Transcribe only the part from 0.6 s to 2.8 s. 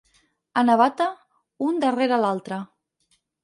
A Navata, un darrere l'altre.